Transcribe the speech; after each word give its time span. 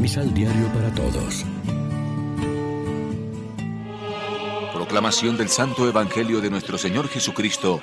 Misal 0.00 0.32
Diario 0.32 0.68
para 0.72 0.94
Todos. 0.94 1.44
Proclamación 4.72 5.36
del 5.36 5.48
Santo 5.48 5.88
Evangelio 5.88 6.40
de 6.40 6.50
nuestro 6.50 6.78
Señor 6.78 7.08
Jesucristo, 7.08 7.82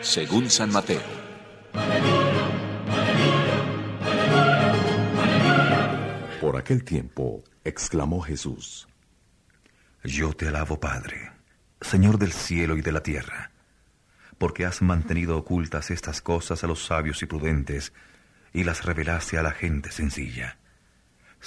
según 0.00 0.48
San 0.50 0.70
Mateo. 0.70 1.02
Por 6.40 6.56
aquel 6.56 6.84
tiempo, 6.84 7.42
exclamó 7.64 8.20
Jesús, 8.20 8.86
Yo 10.04 10.32
te 10.32 10.46
alabo, 10.46 10.78
Padre, 10.78 11.32
Señor 11.80 12.18
del 12.18 12.32
cielo 12.32 12.76
y 12.76 12.82
de 12.82 12.92
la 12.92 13.02
tierra, 13.02 13.50
porque 14.38 14.64
has 14.64 14.80
mantenido 14.80 15.36
ocultas 15.36 15.90
estas 15.90 16.22
cosas 16.22 16.62
a 16.62 16.68
los 16.68 16.86
sabios 16.86 17.20
y 17.24 17.26
prudentes, 17.26 17.92
y 18.52 18.62
las 18.62 18.84
revelaste 18.84 19.38
a 19.38 19.42
la 19.42 19.50
gente 19.50 19.90
sencilla. 19.90 20.58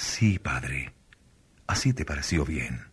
Sí, 0.02 0.40
Padre, 0.40 0.94
así 1.68 1.92
te 1.92 2.06
pareció 2.06 2.46
bien. 2.46 2.88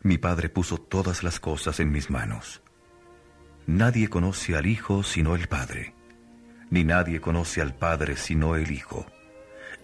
Mi 0.00 0.16
Padre 0.16 0.48
puso 0.48 0.78
todas 0.78 1.22
las 1.22 1.38
cosas 1.38 1.80
en 1.80 1.92
mis 1.92 2.08
manos. 2.08 2.62
Nadie 3.66 4.08
conoce 4.08 4.56
al 4.56 4.64
Hijo 4.64 5.02
sino 5.02 5.34
el 5.34 5.48
Padre, 5.48 5.94
ni 6.70 6.82
nadie 6.82 7.20
conoce 7.20 7.60
al 7.60 7.74
Padre 7.74 8.16
sino 8.16 8.56
el 8.56 8.70
Hijo, 8.70 9.04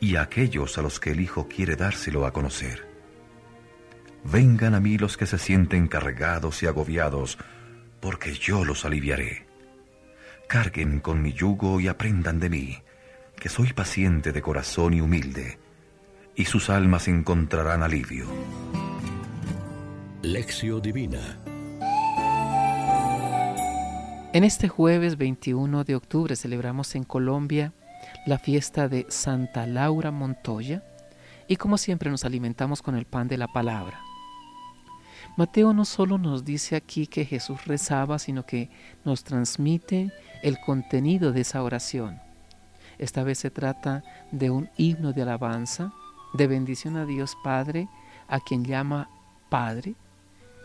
y 0.00 0.16
a 0.16 0.22
aquellos 0.22 0.78
a 0.78 0.82
los 0.82 0.98
que 0.98 1.10
el 1.10 1.20
Hijo 1.20 1.46
quiere 1.46 1.76
dárselo 1.76 2.24
a 2.24 2.32
conocer. 2.32 2.88
Vengan 4.24 4.74
a 4.74 4.80
mí 4.80 4.96
los 4.96 5.18
que 5.18 5.26
se 5.26 5.36
sienten 5.36 5.88
cargados 5.88 6.62
y 6.62 6.66
agobiados, 6.66 7.36
porque 8.00 8.32
yo 8.32 8.64
los 8.64 8.86
aliviaré. 8.86 9.46
Carguen 10.48 11.00
con 11.00 11.20
mi 11.20 11.34
yugo 11.34 11.80
y 11.80 11.88
aprendan 11.88 12.40
de 12.40 12.48
mí, 12.48 12.82
que 13.38 13.50
soy 13.50 13.74
paciente 13.74 14.32
de 14.32 14.40
corazón 14.40 14.94
y 14.94 15.02
humilde, 15.02 15.65
y 16.36 16.44
sus 16.44 16.70
almas 16.70 17.08
encontrarán 17.08 17.82
alivio. 17.82 18.26
Lección 20.22 20.82
Divina 20.82 21.38
En 24.32 24.44
este 24.44 24.68
jueves 24.68 25.16
21 25.16 25.84
de 25.84 25.94
octubre 25.94 26.36
celebramos 26.36 26.94
en 26.94 27.04
Colombia 27.04 27.72
la 28.26 28.38
fiesta 28.38 28.88
de 28.88 29.06
Santa 29.08 29.66
Laura 29.66 30.10
Montoya 30.10 30.82
y 31.48 31.56
como 31.56 31.78
siempre 31.78 32.10
nos 32.10 32.24
alimentamos 32.24 32.82
con 32.82 32.96
el 32.96 33.06
pan 33.06 33.28
de 33.28 33.38
la 33.38 33.48
palabra. 33.48 34.00
Mateo 35.36 35.72
no 35.72 35.84
solo 35.84 36.18
nos 36.18 36.44
dice 36.44 36.76
aquí 36.76 37.06
que 37.06 37.24
Jesús 37.24 37.66
rezaba, 37.66 38.18
sino 38.18 38.44
que 38.44 38.70
nos 39.04 39.22
transmite 39.22 40.10
el 40.42 40.58
contenido 40.60 41.32
de 41.32 41.42
esa 41.42 41.62
oración. 41.62 42.20
Esta 42.98 43.22
vez 43.22 43.38
se 43.38 43.50
trata 43.50 44.02
de 44.32 44.50
un 44.50 44.70
himno 44.76 45.12
de 45.12 45.22
alabanza, 45.22 45.92
de 46.36 46.46
bendición 46.46 46.96
a 46.96 47.06
Dios 47.06 47.36
Padre, 47.42 47.88
a 48.28 48.40
quien 48.40 48.64
llama 48.64 49.08
Padre 49.48 49.94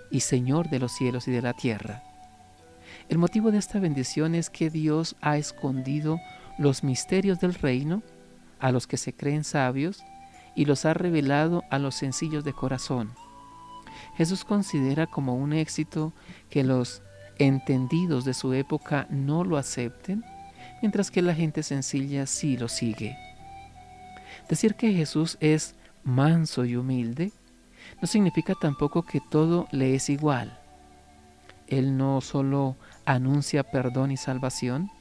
y 0.09 0.21
Señor 0.21 0.69
de 0.69 0.79
los 0.79 0.91
cielos 0.91 1.27
y 1.27 1.31
de 1.31 1.41
la 1.41 1.53
tierra. 1.53 2.03
El 3.09 3.17
motivo 3.17 3.51
de 3.51 3.57
esta 3.57 3.79
bendición 3.79 4.35
es 4.35 4.49
que 4.49 4.69
Dios 4.69 5.15
ha 5.21 5.37
escondido 5.37 6.19
los 6.57 6.83
misterios 6.83 7.39
del 7.39 7.53
reino 7.53 8.03
a 8.59 8.71
los 8.71 8.87
que 8.87 8.97
se 8.97 9.13
creen 9.13 9.43
sabios 9.43 10.03
y 10.55 10.65
los 10.65 10.85
ha 10.85 10.93
revelado 10.93 11.63
a 11.69 11.79
los 11.79 11.95
sencillos 11.95 12.43
de 12.43 12.53
corazón. 12.53 13.11
Jesús 14.17 14.43
considera 14.43 15.07
como 15.07 15.35
un 15.35 15.53
éxito 15.53 16.13
que 16.49 16.63
los 16.63 17.01
entendidos 17.37 18.25
de 18.25 18.33
su 18.33 18.53
época 18.53 19.07
no 19.09 19.43
lo 19.43 19.57
acepten, 19.57 20.23
mientras 20.81 21.09
que 21.09 21.21
la 21.21 21.33
gente 21.33 21.63
sencilla 21.63 22.25
sí 22.27 22.57
lo 22.57 22.67
sigue. 22.67 23.17
Decir 24.51 24.75
que 24.75 24.91
Jesús 24.91 25.37
es 25.39 25.75
manso 26.03 26.65
y 26.65 26.75
humilde 26.75 27.31
no 28.01 28.07
significa 28.07 28.53
tampoco 28.53 29.03
que 29.03 29.21
todo 29.21 29.69
le 29.71 29.95
es 29.95 30.09
igual. 30.09 30.59
Él 31.69 31.95
no 31.95 32.19
solo 32.19 32.75
anuncia 33.05 33.63
perdón 33.63 34.11
y 34.11 34.17
salvación, 34.17 34.91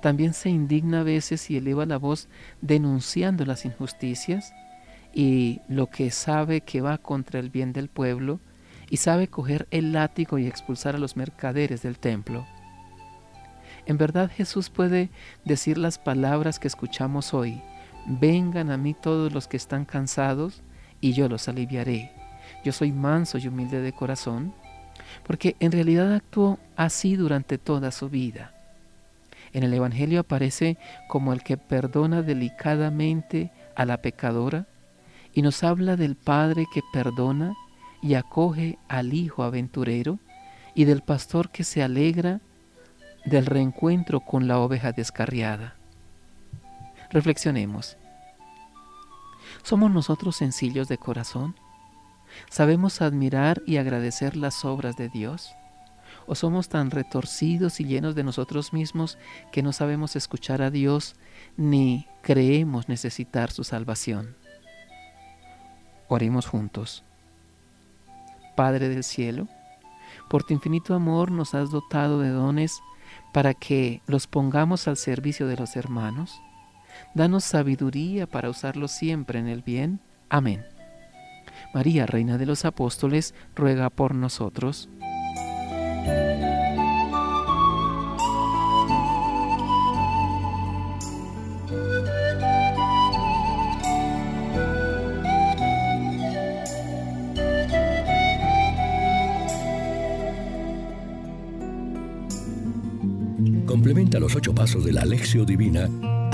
también 0.00 0.32
se 0.32 0.48
indigna 0.48 1.00
a 1.00 1.02
veces 1.02 1.50
y 1.50 1.58
eleva 1.58 1.84
la 1.84 1.98
voz 1.98 2.30
denunciando 2.62 3.44
las 3.44 3.66
injusticias 3.66 4.54
y 5.12 5.60
lo 5.68 5.90
que 5.90 6.10
sabe 6.10 6.62
que 6.62 6.80
va 6.80 6.96
contra 6.96 7.40
el 7.40 7.50
bien 7.50 7.74
del 7.74 7.90
pueblo 7.90 8.40
y 8.88 8.96
sabe 8.96 9.28
coger 9.28 9.68
el 9.70 9.92
látigo 9.92 10.38
y 10.38 10.46
expulsar 10.46 10.94
a 10.94 10.98
los 10.98 11.14
mercaderes 11.14 11.82
del 11.82 11.98
templo. 11.98 12.46
En 13.84 13.98
verdad 13.98 14.30
Jesús 14.34 14.70
puede 14.70 15.10
decir 15.44 15.76
las 15.76 15.98
palabras 15.98 16.58
que 16.58 16.68
escuchamos 16.68 17.34
hoy, 17.34 17.60
vengan 18.06 18.70
a 18.70 18.76
mí 18.76 18.94
todos 18.94 19.32
los 19.32 19.48
que 19.48 19.56
están 19.56 19.84
cansados 19.84 20.62
y 21.00 21.12
yo 21.12 21.28
los 21.28 21.48
aliviaré. 21.48 22.12
Yo 22.64 22.72
soy 22.72 22.92
manso 22.92 23.38
y 23.38 23.48
humilde 23.48 23.80
de 23.80 23.92
corazón, 23.92 24.54
porque 25.26 25.56
en 25.60 25.72
realidad 25.72 26.14
actuó 26.14 26.58
así 26.76 27.16
durante 27.16 27.58
toda 27.58 27.90
su 27.90 28.08
vida. 28.08 28.52
En 29.52 29.62
el 29.62 29.72
Evangelio 29.72 30.20
aparece 30.20 30.78
como 31.08 31.32
el 31.32 31.42
que 31.42 31.56
perdona 31.56 32.22
delicadamente 32.22 33.52
a 33.76 33.84
la 33.84 33.98
pecadora 33.98 34.66
y 35.32 35.42
nos 35.42 35.62
habla 35.62 35.96
del 35.96 36.16
Padre 36.16 36.66
que 36.72 36.82
perdona 36.92 37.54
y 38.02 38.14
acoge 38.14 38.78
al 38.88 39.14
Hijo 39.14 39.42
aventurero 39.42 40.18
y 40.74 40.84
del 40.84 41.02
pastor 41.02 41.50
que 41.50 41.64
se 41.64 41.82
alegra 41.82 42.40
del 43.24 43.46
reencuentro 43.46 44.20
con 44.20 44.48
la 44.48 44.58
oveja 44.58 44.92
descarriada. 44.92 45.76
Reflexionemos. 47.14 47.96
¿Somos 49.62 49.92
nosotros 49.92 50.34
sencillos 50.34 50.88
de 50.88 50.98
corazón? 50.98 51.54
¿Sabemos 52.50 53.00
admirar 53.00 53.62
y 53.66 53.76
agradecer 53.76 54.36
las 54.36 54.64
obras 54.64 54.96
de 54.96 55.08
Dios? 55.08 55.54
¿O 56.26 56.34
somos 56.34 56.68
tan 56.68 56.90
retorcidos 56.90 57.78
y 57.78 57.84
llenos 57.84 58.16
de 58.16 58.24
nosotros 58.24 58.72
mismos 58.72 59.16
que 59.52 59.62
no 59.62 59.72
sabemos 59.72 60.16
escuchar 60.16 60.60
a 60.60 60.72
Dios 60.72 61.14
ni 61.56 62.08
creemos 62.20 62.88
necesitar 62.88 63.52
su 63.52 63.62
salvación? 63.62 64.36
Oremos 66.08 66.46
juntos. 66.46 67.04
Padre 68.56 68.88
del 68.88 69.04
cielo, 69.04 69.46
por 70.28 70.42
tu 70.42 70.52
infinito 70.52 70.94
amor 70.94 71.30
nos 71.30 71.54
has 71.54 71.70
dotado 71.70 72.18
de 72.18 72.30
dones 72.30 72.80
para 73.32 73.54
que 73.54 74.02
los 74.08 74.26
pongamos 74.26 74.88
al 74.88 74.96
servicio 74.96 75.46
de 75.46 75.56
los 75.56 75.76
hermanos. 75.76 76.40
Danos 77.14 77.44
sabiduría 77.44 78.26
para 78.26 78.50
usarlos 78.50 78.90
siempre 78.90 79.38
en 79.38 79.48
el 79.48 79.62
bien. 79.62 80.00
Amén. 80.28 80.64
María, 81.72 82.06
Reina 82.06 82.38
de 82.38 82.46
los 82.46 82.64
Apóstoles, 82.64 83.34
ruega 83.54 83.90
por 83.90 84.14
nosotros. 84.14 84.88
Complementa 103.66 104.20
los 104.20 104.34
ocho 104.36 104.54
pasos 104.54 104.84
de 104.84 104.92
la 104.92 105.02
Alexio 105.02 105.44
Divina 105.44 105.90